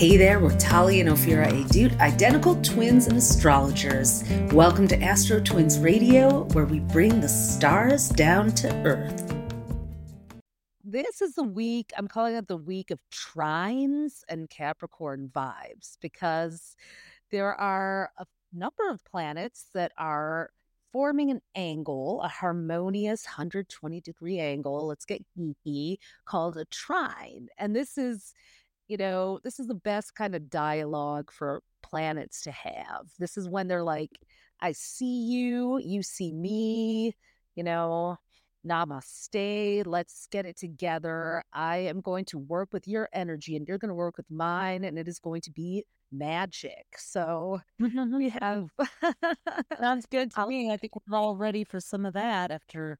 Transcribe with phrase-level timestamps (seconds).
[0.00, 4.24] Hey there, we're Talia and Ophira Edut, identical twins and astrologers.
[4.50, 9.34] Welcome to Astro Twins Radio, where we bring the stars down to earth.
[10.82, 16.76] This is the week, I'm calling it the week of trines and Capricorn vibes because
[17.30, 18.24] there are a
[18.54, 20.48] number of planets that are
[20.92, 24.86] forming an angle, a harmonious 120 degree angle.
[24.86, 27.48] Let's get geeky, called a trine.
[27.58, 28.32] And this is
[28.90, 33.06] you know, this is the best kind of dialogue for planets to have.
[33.20, 34.18] This is when they're like,
[34.60, 37.14] I see you, you see me,
[37.54, 38.16] you know,
[38.66, 41.44] namaste, let's get it together.
[41.52, 44.82] I am going to work with your energy and you're going to work with mine,
[44.82, 46.86] and it is going to be magic.
[46.98, 48.70] So we have.
[49.80, 50.72] Sounds good to me.
[50.72, 52.98] I think we're all ready for some of that after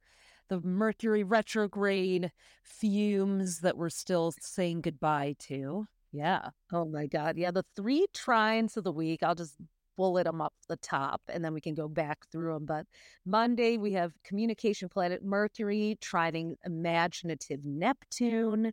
[0.50, 2.32] the Mercury retrograde
[2.62, 5.86] fumes that we're still saying goodbye to.
[6.12, 6.50] Yeah.
[6.72, 7.38] Oh my God.
[7.38, 7.52] Yeah.
[7.52, 9.54] The three trines of the week, I'll just
[9.96, 12.66] bullet them up the top and then we can go back through them.
[12.66, 12.86] But
[13.24, 18.72] Monday, we have communication planet Mercury trining imaginative Neptune.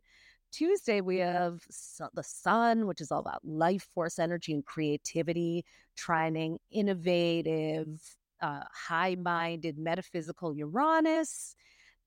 [0.51, 1.61] Tuesday, we have
[2.13, 5.63] the sun, which is all about life force energy and creativity,
[5.95, 11.55] trining innovative, uh, high minded metaphysical Uranus.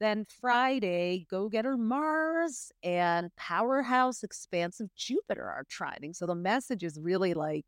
[0.00, 6.16] Then Friday, go getter Mars and powerhouse expansive Jupiter are trining.
[6.16, 7.66] So the message is really like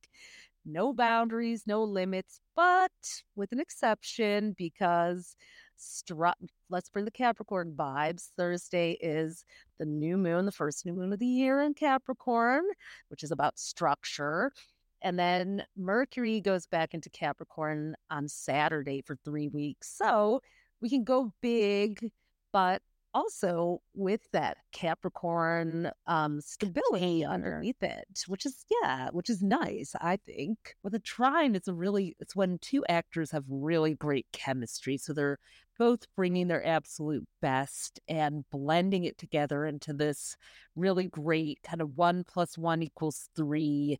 [0.64, 2.90] no boundaries, no limits, but
[3.36, 5.36] with an exception because
[5.78, 6.32] stru-
[6.70, 8.30] let's bring the Capricorn vibes.
[8.36, 9.44] Thursday is
[9.78, 12.64] the new moon, the first new moon of the year in Capricorn,
[13.08, 14.52] which is about structure.
[15.02, 19.92] And then Mercury goes back into Capricorn on Saturday for three weeks.
[19.96, 20.40] So
[20.80, 22.10] we can go big,
[22.52, 22.82] but
[23.14, 29.94] also with that Capricorn um, stability underneath it, which is yeah, which is nice.
[30.00, 34.26] I think with a trine, it's a really it's when two actors have really great
[34.32, 35.38] chemistry, so they're
[35.78, 40.36] both bringing their absolute best and blending it together into this
[40.76, 43.98] really great kind of one plus one equals three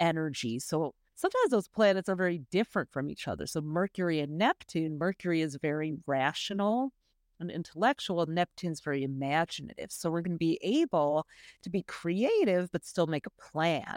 [0.00, 0.58] energy.
[0.58, 3.46] So sometimes those planets are very different from each other.
[3.46, 6.92] So Mercury and Neptune, Mercury is very rational
[7.42, 9.92] and intellectual, Neptune's very imaginative.
[9.92, 11.26] So we're going to be able
[11.62, 13.96] to be creative, but still make a plan.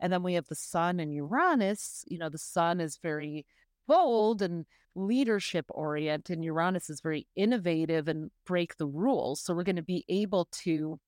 [0.00, 2.04] And then we have the sun and Uranus.
[2.08, 3.46] You know, the sun is very
[3.86, 9.40] bold and leadership oriented, and Uranus is very innovative and break the rules.
[9.40, 10.98] So we're going to be able to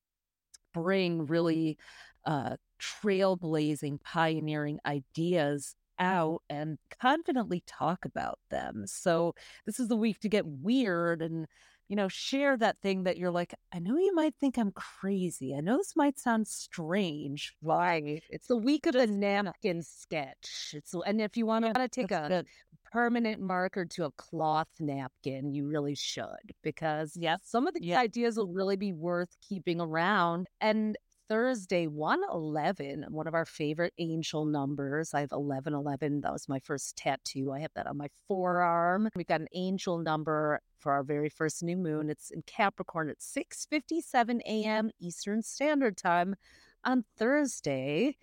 [0.72, 1.76] bring really
[2.24, 8.84] uh, trailblazing, pioneering ideas out and confidently talk about them.
[8.86, 9.34] So
[9.66, 11.46] this is the week to get weird and
[11.88, 15.54] you know share that thing that you're like I know you might think I'm crazy.
[15.54, 17.54] I know this might sound strange.
[17.60, 18.20] Why?
[18.30, 20.72] It's the week of the napkin sketch.
[20.74, 22.46] It's and if you want to take a good.
[22.90, 28.00] permanent marker to a cloth napkin, you really should because yes, some of the yeah.
[28.00, 30.46] ideas will really be worth keeping around.
[30.60, 30.96] And
[31.28, 35.14] Thursday, 111, one of our favorite angel numbers.
[35.14, 36.20] I have 1111.
[36.20, 37.52] That was my first tattoo.
[37.52, 39.08] I have that on my forearm.
[39.16, 42.10] We've got an angel number for our very first new moon.
[42.10, 44.90] It's in Capricorn at 6:57 a.m.
[45.00, 46.36] Eastern Standard Time
[46.84, 48.16] on Thursday.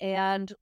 [0.00, 0.52] And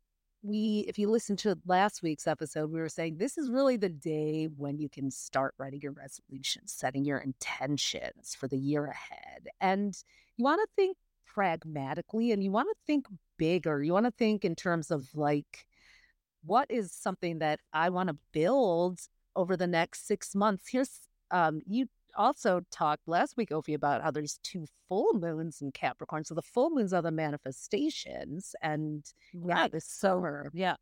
[0.42, 3.90] we if you listen to last week's episode, we were saying this is really the
[3.90, 9.48] day when you can start writing your resolutions, setting your intentions for the year ahead.
[9.60, 9.94] And
[10.36, 10.96] you want to think
[11.34, 13.06] pragmatically and you want to think
[13.38, 13.82] bigger.
[13.82, 15.66] You want to think in terms of like,
[16.44, 19.00] what is something that I want to build
[19.36, 20.64] over the next six months?
[20.68, 21.86] Here's, um, you
[22.16, 26.24] also talked last week, Ophi, about how there's two full moons in Capricorn.
[26.24, 28.54] So the full moons are the manifestations.
[28.62, 30.50] And yeah, this summer.
[30.52, 30.76] Yeah.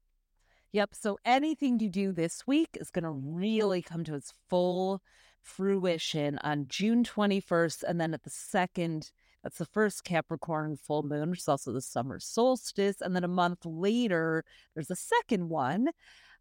[0.73, 0.95] Yep.
[0.95, 5.03] So anything you do this week is going to really come to its full
[5.43, 7.85] fruition on June 21st.
[7.87, 9.11] And then at the second
[9.49, 12.97] that's the first Capricorn full moon, which is also the summer solstice.
[13.01, 15.89] And then a month later, there's a second one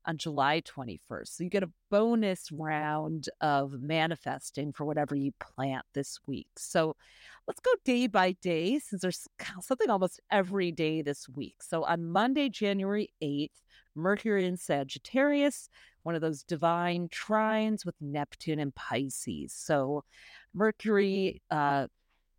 [0.06, 1.27] on July 21st.
[1.30, 6.50] So you get a bonus round of manifesting for whatever you plant this week.
[6.57, 6.98] So
[7.48, 9.25] let's go day by day since there's
[9.62, 11.63] something almost every day this week.
[11.63, 13.51] So on Monday, January 8th,
[13.95, 15.69] Mercury in Sagittarius,
[16.03, 19.53] one of those divine trines with Neptune and Pisces.
[19.53, 20.03] So
[20.53, 21.88] Mercury uh,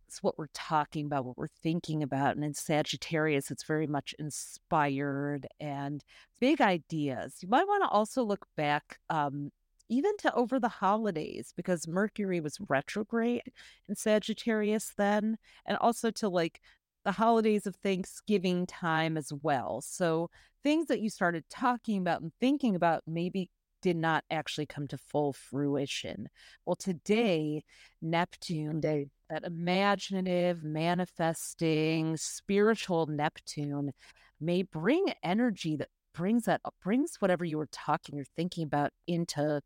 [0.09, 2.35] it's what we're talking about, what we're thinking about.
[2.35, 6.03] And in Sagittarius, it's very much inspired and
[6.39, 7.37] big ideas.
[7.41, 9.51] You might want to also look back um,
[9.87, 13.51] even to over the holidays because Mercury was retrograde
[13.87, 16.59] in Sagittarius then, and also to like
[17.05, 19.79] the holidays of Thanksgiving time as well.
[19.79, 20.31] So
[20.63, 24.97] things that you started talking about and thinking about maybe did not actually come to
[24.97, 26.27] full fruition.
[26.65, 27.63] Well, today,
[28.01, 33.91] Neptune, Day, that imaginative, manifesting, spiritual Neptune
[34.39, 39.61] may bring energy that brings that brings whatever you were talking or thinking about into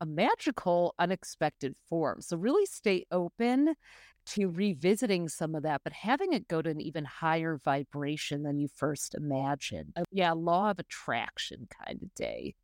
[0.00, 2.20] a magical, unexpected form.
[2.20, 3.74] So really stay open
[4.26, 8.58] to revisiting some of that, but having it go to an even higher vibration than
[8.58, 9.92] you first imagined.
[9.96, 12.54] Uh, yeah, law of attraction kind of day.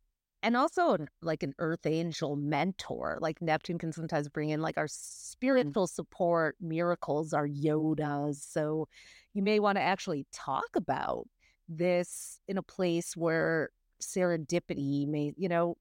[0.45, 4.85] And also like an earth angel mentor, like Neptune can sometimes bring in like our
[4.85, 4.91] mm.
[4.91, 8.35] spiritual support, miracles, our Yodas.
[8.35, 8.87] So
[9.33, 11.25] you may want to actually talk about
[11.67, 15.77] this in a place where serendipity may, you know,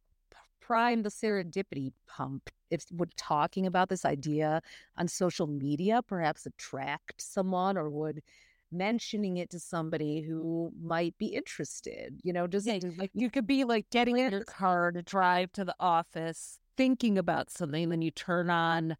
[0.62, 2.48] prime the serendipity pump.
[2.70, 4.62] If would talking about this idea
[4.96, 8.22] on social media perhaps attract someone or would
[8.74, 13.46] mentioning it to somebody who might be interested, you know, just yeah, like you could
[13.46, 18.02] be like getting in your car to drive to the office, thinking about something, then
[18.02, 18.96] you turn on,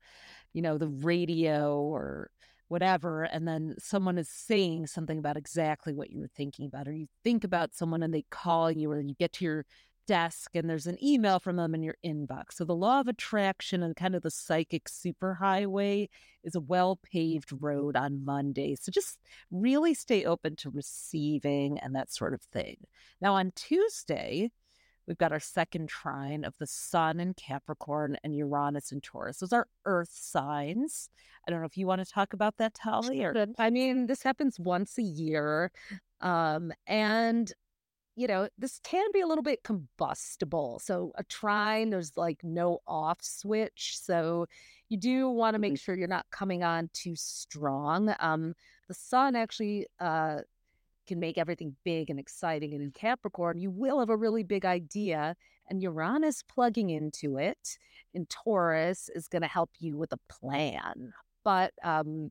[0.52, 2.30] you know, the radio or
[2.68, 6.92] whatever, and then someone is saying something about exactly what you were thinking about, or
[6.92, 9.66] you think about someone and they call you, or you get to your
[10.06, 12.54] desk and there's an email from them in your inbox.
[12.54, 16.08] So the law of attraction and kind of the psychic superhighway
[16.42, 18.76] is a well paved road on Monday.
[18.76, 19.18] So just
[19.50, 22.76] really stay open to receiving and that sort of thing.
[23.20, 24.50] Now on Tuesday,
[25.06, 29.38] we've got our second trine of the sun in Capricorn and Uranus in Taurus.
[29.38, 31.08] Those are earth signs.
[31.46, 33.22] I don't know if you want to talk about that, Tali.
[33.22, 35.70] Or I mean, this happens once a year.
[36.20, 37.52] Um, and
[38.16, 40.78] you know, this can be a little bit combustible.
[40.82, 43.98] So a trine, there's like no off switch.
[44.00, 44.46] So
[44.88, 45.76] you do want to make mm-hmm.
[45.76, 48.14] sure you're not coming on too strong.
[48.20, 48.54] Um,
[48.86, 50.38] the sun actually uh,
[51.06, 52.72] can make everything big and exciting.
[52.72, 55.36] And in Capricorn, you will have a really big idea,
[55.68, 57.78] and Uranus plugging into it
[58.12, 61.12] in Taurus is going to help you with a plan.
[61.42, 62.30] But um,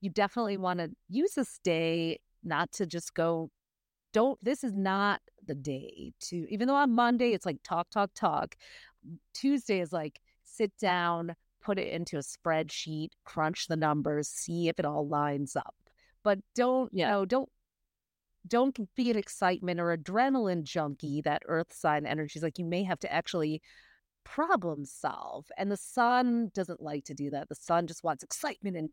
[0.00, 3.50] you definitely want to use this day not to just go
[4.12, 8.10] don't this is not the day to even though on monday it's like talk talk
[8.14, 8.56] talk
[9.32, 14.78] tuesday is like sit down put it into a spreadsheet crunch the numbers see if
[14.78, 15.74] it all lines up.
[16.22, 17.48] But don't you know don't
[18.48, 22.82] don't be an excitement or adrenaline junkie that earth sign energy is like you may
[22.84, 23.60] have to actually
[24.24, 25.46] problem solve.
[25.56, 27.48] And the sun doesn't like to do that.
[27.48, 28.90] The sun just wants excitement and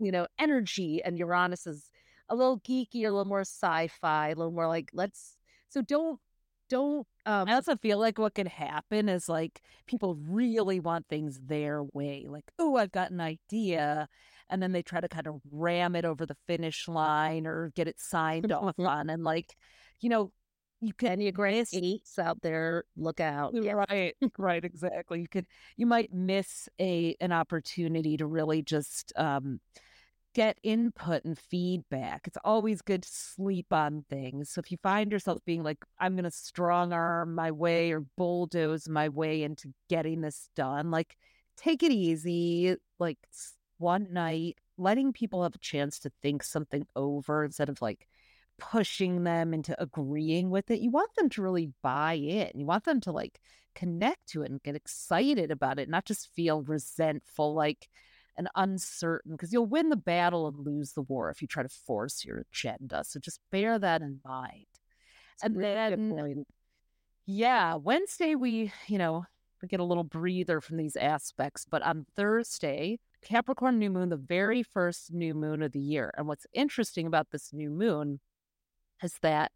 [0.00, 1.90] you know energy and uranus is
[2.28, 5.36] a little geeky, a little more sci-fi, a little more like let's.
[5.68, 6.20] So don't
[6.68, 7.06] don't.
[7.26, 11.82] Um, I also feel like what could happen is like people really want things their
[11.82, 12.26] way.
[12.28, 14.08] Like, oh, I've got an idea,
[14.50, 17.88] and then they try to kind of ram it over the finish line or get
[17.88, 19.56] it signed off on, and like,
[20.00, 20.32] you know,
[20.80, 25.46] you can grace eights out there look out right right exactly you could
[25.76, 29.60] you might miss a an opportunity to really just um
[30.34, 32.26] get input and feedback.
[32.26, 34.50] It's always good to sleep on things.
[34.50, 38.04] So if you find yourself being like, I'm going to strong arm my way or
[38.16, 41.16] bulldoze my way into getting this done, like
[41.56, 43.18] take it easy, like
[43.78, 48.06] one night, letting people have a chance to think something over instead of like
[48.58, 50.80] pushing them into agreeing with it.
[50.80, 52.50] You want them to really buy in.
[52.54, 53.40] You want them to like
[53.74, 57.88] connect to it and get excited about it, not just feel resentful, like,
[58.38, 61.68] and uncertain because you'll win the battle and lose the war if you try to
[61.68, 63.02] force your agenda.
[63.04, 64.66] So just bear that in mind.
[65.42, 66.44] and then,
[67.26, 69.26] yeah, Wednesday we, you know,
[69.60, 74.16] we get a little breather from these aspects, but on Thursday, Capricorn new moon, the
[74.16, 76.12] very first new moon of the year.
[76.16, 78.20] And what's interesting about this new moon
[79.02, 79.50] is that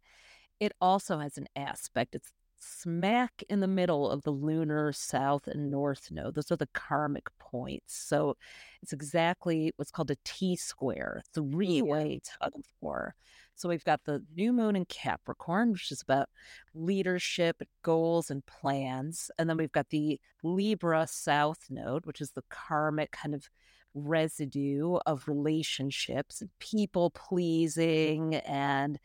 [0.59, 2.15] it also has an aspect.
[2.15, 2.31] It's
[2.63, 6.35] smack in the middle of the lunar south and north node.
[6.35, 7.95] Those are the karmic points.
[7.95, 8.35] So
[8.81, 13.15] it's exactly what's called a T square, three way tug of war.
[13.55, 16.29] So we've got the new moon in Capricorn, which is about
[16.73, 19.29] leadership, goals, and plans.
[19.37, 23.49] And then we've got the Libra south node, which is the karmic kind of
[23.93, 28.99] residue of relationships and people pleasing and,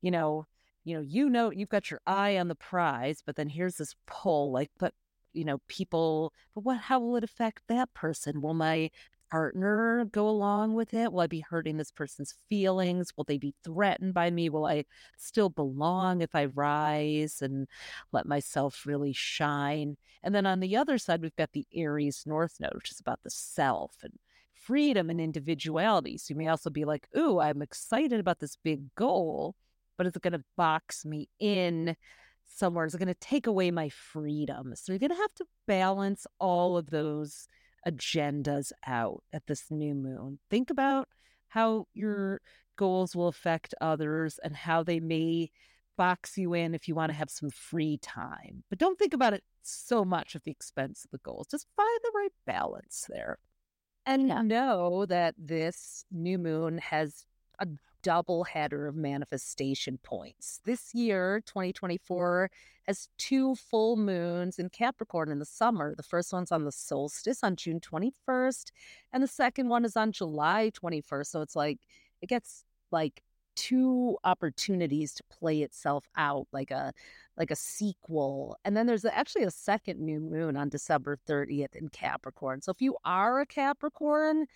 [0.00, 0.46] you know,
[0.84, 3.94] you know, you know, you've got your eye on the prize, but then here's this
[4.06, 4.94] pull, like, but
[5.32, 8.42] you know, people, but what, how will it affect that person?
[8.42, 8.90] Will my
[9.30, 11.10] partner go along with it?
[11.10, 13.12] Will I be hurting this person's feelings?
[13.16, 14.50] Will they be threatened by me?
[14.50, 14.84] Will I
[15.16, 17.66] still belong if I rise and
[18.12, 19.96] let myself really shine?
[20.22, 23.22] And then on the other side, we've got the Aries North Node, which is about
[23.22, 24.12] the self and
[24.52, 26.18] freedom and individuality.
[26.18, 29.56] So you may also be like, ooh, I'm excited about this big goal,
[29.96, 31.96] but is it going to box me in
[32.46, 32.86] somewhere?
[32.86, 34.72] Is it going to take away my freedom?
[34.74, 37.48] So you're going to have to balance all of those
[37.86, 40.38] agendas out at this new moon.
[40.50, 41.08] Think about
[41.48, 42.40] how your
[42.76, 45.50] goals will affect others and how they may
[45.96, 48.64] box you in if you want to have some free time.
[48.70, 51.48] But don't think about it so much at the expense of the goals.
[51.50, 53.38] Just find the right balance there.
[54.06, 54.42] And yeah.
[54.42, 57.24] know that this new moon has
[57.58, 57.66] a
[58.02, 60.60] double header of manifestation points.
[60.64, 62.50] This year, 2024,
[62.86, 65.94] has two full moons in Capricorn in the summer.
[65.94, 68.72] The first one's on the solstice on June 21st,
[69.12, 71.26] and the second one is on July 21st.
[71.26, 71.78] So it's like,
[72.20, 73.22] it gets like
[73.54, 76.92] two opportunities to play itself out like a
[77.36, 81.88] like a sequel and then there's actually a second new moon on december 30th in
[81.88, 84.46] capricorn so if you are a capricorn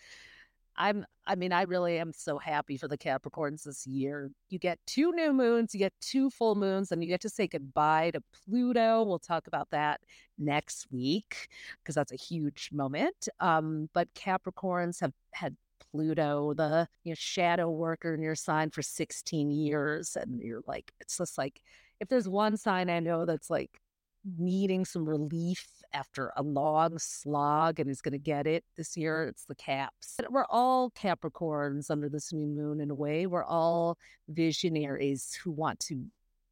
[0.77, 4.79] i'm i mean i really am so happy for the capricorns this year you get
[4.87, 8.23] two new moons you get two full moons and you get to say goodbye to
[8.45, 10.01] pluto we'll talk about that
[10.39, 11.49] next week
[11.81, 15.57] because that's a huge moment um, but capricorns have had
[15.93, 20.17] Pluto, the you know, shadow worker in your sign for 16 years.
[20.17, 21.63] And you're like, it's just like,
[22.01, 23.81] if there's one sign I know that's like
[24.39, 25.67] needing some relief
[25.97, 30.19] after a long slog and is going to get it this year, it's the caps.
[30.29, 33.27] We're all Capricorns under this new moon in a way.
[33.27, 33.97] We're all
[34.29, 36.05] visionaries who want to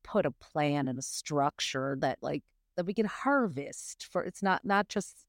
[0.02, 2.42] put a plan and a structure that like
[2.76, 5.26] that we can harvest for it's not not just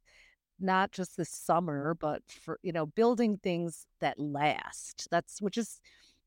[0.60, 5.07] not just this summer, but for, you know, building things that last.
[5.12, 5.81] That's which is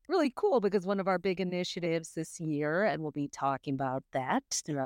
[0.07, 4.03] really cool because one of our big initiatives this year, and we'll be talking about
[4.13, 4.43] that,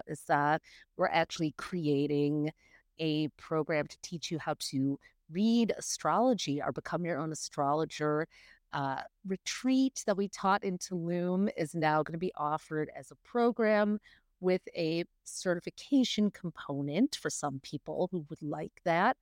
[0.08, 0.62] is that
[0.98, 2.52] we're actually creating
[3.00, 5.00] a program to teach you how to
[5.32, 8.28] read astrology or become your own astrologer.
[8.72, 13.16] Uh, retreat that we taught in Tulum is now going to be offered as a
[13.28, 14.00] program
[14.40, 19.16] with a certification component for some people who would like that.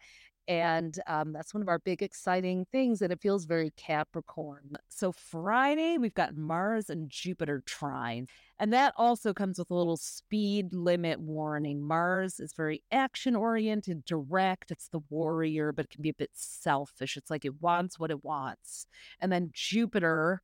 [0.48, 3.02] And um, that's one of our big exciting things.
[3.02, 4.76] And it feels very Capricorn.
[4.90, 8.28] So, Friday, we've got Mars and Jupiter trine.
[8.60, 11.82] And that also comes with a little speed limit warning.
[11.82, 14.72] Mars is very action oriented, direct.
[14.72, 17.18] It's the warrior, but it can be a bit selfish.
[17.18, 18.88] It's like it wants what it wants.
[19.20, 20.42] And then Jupiter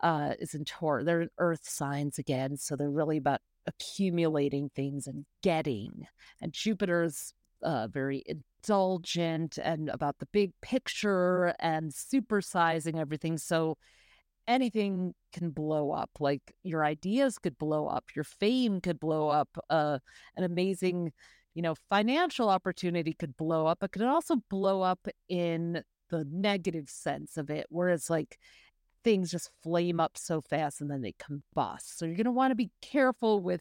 [0.00, 1.04] uh, is in Taurus.
[1.04, 2.56] They're in earth signs again.
[2.56, 6.06] So they're really about accumulating things and getting.
[6.40, 8.24] And Jupiter's uh, very
[8.62, 13.38] indulgent and about the big picture and supersizing everything.
[13.38, 13.78] So
[14.46, 16.10] anything can blow up.
[16.20, 19.98] Like your ideas could blow up, your fame could blow up, uh,
[20.36, 21.12] an amazing,
[21.54, 23.82] you know, financial opportunity could blow up.
[23.82, 28.38] It could also blow up in the negative sense of it, where it's like
[29.04, 31.96] things just flame up so fast and then they combust.
[31.96, 33.60] So you're going to want to be careful with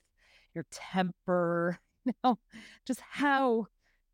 [0.56, 2.40] your temper, you know,
[2.86, 3.68] just how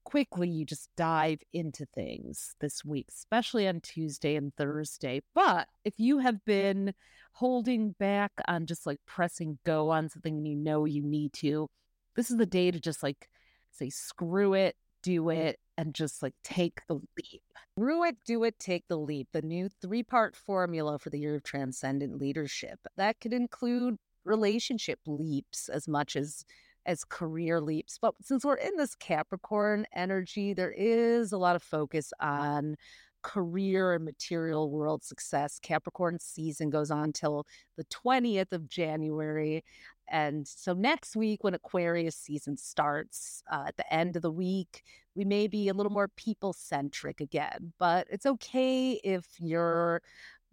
[0.04, 5.22] quickly you just dive into things this week, especially on Tuesday and Thursday.
[5.34, 6.94] But if you have been
[7.34, 11.70] holding back on just like pressing go on something you know you need to,
[12.16, 13.30] this is the day to just like
[13.72, 17.42] say, screw it, do it, and just like take the leap.
[17.78, 19.28] Screw it, do it, take the leap.
[19.34, 22.80] The new three part formula for the year of transcendent leadership.
[22.98, 26.46] That could include relationship leaps as much as
[26.86, 27.98] as career leaps.
[28.02, 32.75] But since we're in this Capricorn energy, there is a lot of focus on
[33.24, 35.58] career and material world success.
[35.60, 37.48] Capricorn season goes on till
[37.78, 39.63] the 20th of January.
[40.10, 44.84] And so next week, when Aquarius season starts uh, at the end of the week,
[45.16, 47.74] we may be a little more people centric again.
[47.80, 50.02] But it's okay if you're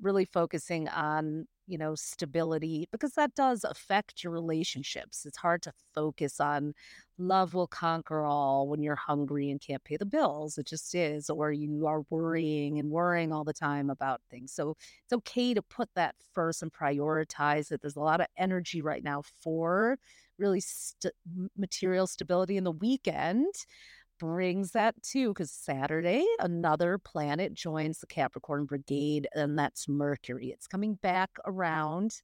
[0.00, 5.24] really focusing on you know, stability, because that does affect your relationships.
[5.24, 6.74] It's hard to focus on
[7.18, 10.58] love will conquer all when you're hungry and can't pay the bills.
[10.58, 14.52] It just is, or you are worrying and worrying all the time about things.
[14.52, 17.80] So it's okay to put that first and prioritize it.
[17.82, 19.98] There's a lot of energy right now for
[20.38, 21.14] really st-
[21.56, 23.54] material stability in the weekend
[24.20, 30.50] brings that too, because Saturday, another planet joins the Capricorn Brigade, and that's Mercury.
[30.50, 32.20] It's coming back around.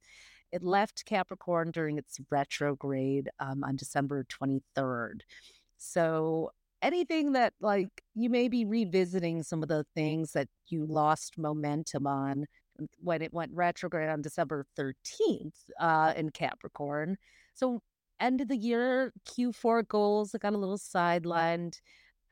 [0.51, 5.21] It left Capricorn during its retrograde um, on December 23rd.
[5.77, 6.51] So,
[6.81, 12.05] anything that, like, you may be revisiting some of the things that you lost momentum
[12.05, 12.45] on
[12.99, 17.17] when it went retrograde on December 13th uh, in Capricorn.
[17.55, 17.81] So,
[18.19, 20.33] end of the year Q4 goals.
[20.35, 21.79] I got a little sidelined.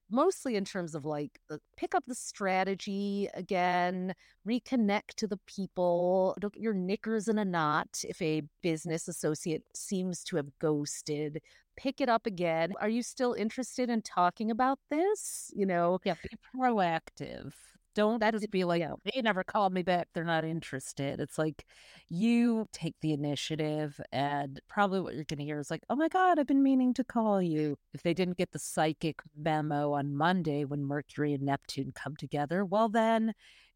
[0.10, 1.40] mostly in terms of like
[1.78, 4.14] pick up the strategy again,
[4.48, 9.64] reconnect to the people, don't get your knickers in a knot if a business associate
[9.74, 11.42] seems to have ghosted.
[11.78, 12.74] Pick it up again.
[12.80, 15.52] Are you still interested in talking about this?
[15.54, 17.54] You know, yeah, be proactive.
[17.96, 18.94] Don't that just be like, yeah.
[19.04, 20.10] they never called me back.
[20.14, 21.20] They're not interested.
[21.20, 21.66] It's like
[22.10, 26.10] you take the initiative, and probably what you're going to hear is like, oh my
[26.10, 27.78] God, I've been meaning to call you.
[27.94, 32.64] If they didn't get the psychic memo on Monday when Mercury and Neptune come together,
[32.66, 33.34] well, then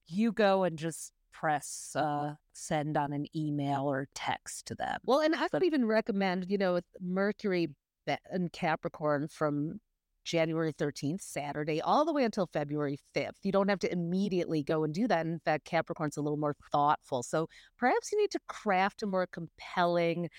[0.07, 4.99] you go and just press uh, send on an email or text to them.
[5.05, 7.69] Well, and I would even recommend, you know, with Mercury
[8.29, 9.79] and Capricorn from
[10.29, 13.37] January 13th, Saturday, all the way until February 5th.
[13.41, 15.25] You don't have to immediately go and do that.
[15.25, 17.23] In fact, Capricorn's a little more thoughtful.
[17.23, 20.29] So perhaps you need to craft a more compelling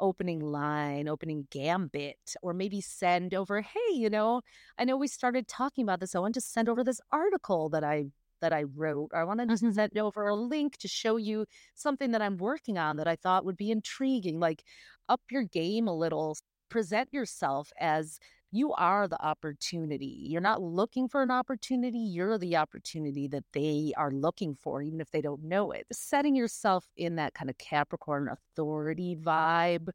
[0.00, 4.42] opening line, opening gambit, or maybe send over, hey, you know,
[4.78, 6.14] I know we started talking about this.
[6.14, 8.06] I want to send over this article that I
[8.40, 9.10] that I wrote.
[9.14, 9.72] I want to mm-hmm.
[9.72, 13.44] send over a link to show you something that I'm working on that I thought
[13.44, 14.38] would be intriguing.
[14.38, 14.62] Like
[15.08, 16.36] up your game a little.
[16.68, 18.18] Present yourself as
[18.50, 20.26] you are the opportunity.
[20.28, 25.00] You're not looking for an opportunity, you're the opportunity that they are looking for, even
[25.00, 25.86] if they don't know it.
[25.92, 29.88] Setting yourself in that kind of Capricorn authority vibe,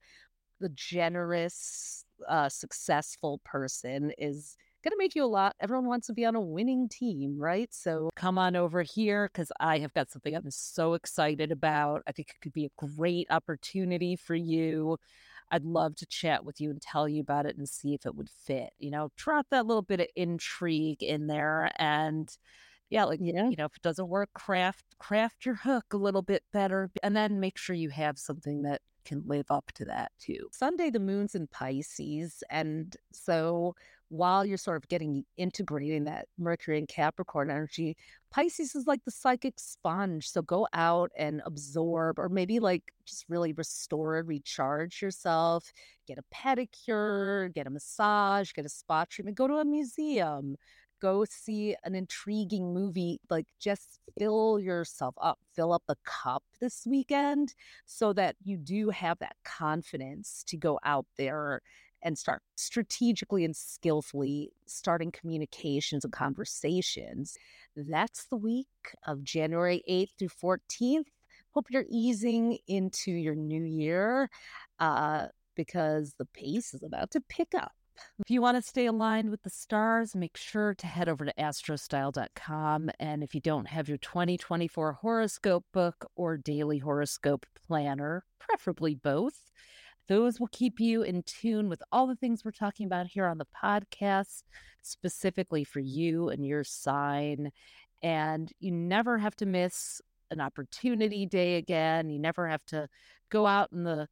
[0.59, 5.55] the generous, uh, successful person is going to make you a lot.
[5.59, 7.73] Everyone wants to be on a winning team, right?
[7.73, 12.03] So come on over here because I have got something I'm so excited about.
[12.05, 14.97] I think it could be a great opportunity for you.
[15.53, 18.15] I'd love to chat with you and tell you about it and see if it
[18.15, 18.71] would fit.
[18.79, 22.35] You know, drop that little bit of intrigue in there and
[22.89, 23.49] yeah, like yeah.
[23.49, 27.15] you know, if it doesn't work, craft craft your hook a little bit better and
[27.15, 30.49] then make sure you have something that can live up to that too.
[30.51, 33.75] Sunday the moon's in Pisces and so
[34.13, 37.97] while you're sort of getting integrating that Mercury and Capricorn energy,
[38.29, 40.29] Pisces is like the psychic sponge.
[40.29, 45.73] So go out and absorb, or maybe like just really restore and recharge yourself.
[46.07, 50.57] Get a pedicure, get a massage, get a spa treatment, go to a museum,
[51.01, 53.19] go see an intriguing movie.
[53.31, 57.55] Like just fill yourself up, fill up the cup this weekend
[57.87, 61.61] so that you do have that confidence to go out there
[62.03, 67.37] and start strategically and skillfully starting communications and conversations.
[67.75, 68.67] That's the week
[69.07, 71.05] of January 8th through 14th.
[71.51, 74.29] Hope you're easing into your new year
[74.79, 77.73] uh, because the pace is about to pick up.
[78.19, 81.33] If you want to stay aligned with the stars, make sure to head over to
[81.37, 82.89] astrostyle.com.
[82.99, 89.51] And if you don't have your 2024 horoscope book or daily horoscope planner, preferably both,
[90.07, 93.37] those will keep you in tune with all the things we're talking about here on
[93.37, 94.43] the podcast,
[94.81, 97.51] specifically for you and your sign.
[98.01, 102.09] And you never have to miss an opportunity day again.
[102.09, 102.89] You never have to
[103.29, 104.07] go out in the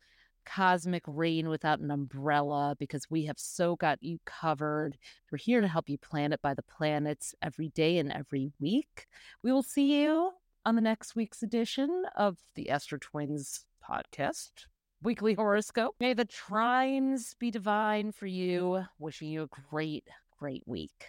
[0.45, 4.97] cosmic rain without an umbrella because we have so got you covered.
[5.31, 9.07] We're here to help you plan it by the planets every day and every week.
[9.43, 10.31] We will see you
[10.65, 14.70] on the next week's edition of the Astro Twins podcast
[15.03, 15.95] weekly horoscope.
[15.99, 18.85] May the trines be divine for you.
[18.99, 20.07] Wishing you a great,
[20.39, 21.07] great week.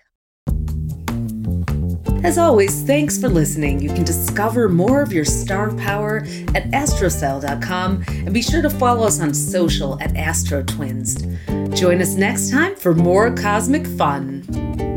[2.24, 3.80] As always, thanks for listening.
[3.80, 6.18] You can discover more of your star power
[6.54, 11.16] at astrostyle.com and be sure to follow us on social at Astro Twins.
[11.74, 14.91] Join us next time for more cosmic fun.